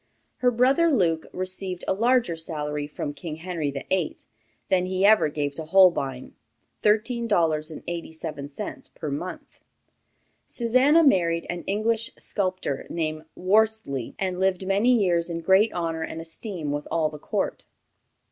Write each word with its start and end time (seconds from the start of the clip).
Her 0.37 0.49
brother 0.49 0.89
Luke 0.91 1.27
received 1.31 1.83
a 1.87 1.93
larger 1.93 2.35
salary 2.35 2.87
from 2.87 3.13
King 3.13 3.35
Henry 3.35 3.69
VIII. 3.69 4.17
than 4.67 4.87
he 4.87 5.05
ever 5.05 5.29
gave 5.29 5.53
to 5.53 5.63
Holbein, 5.65 6.33
$13.87 6.81 8.95
per 8.95 9.11
month. 9.11 9.59
Susannah 10.47 11.03
married 11.03 11.45
an 11.51 11.63
English 11.67 12.09
sculptor, 12.17 12.87
named 12.89 13.25
Whorstly, 13.37 14.15
and 14.17 14.39
lived 14.39 14.65
many 14.65 14.91
years 14.99 15.29
in 15.29 15.41
great 15.41 15.71
honor 15.71 16.01
and 16.01 16.19
esteem 16.19 16.71
with 16.71 16.87
all 16.89 17.09
the 17.09 17.19
court. 17.19 17.65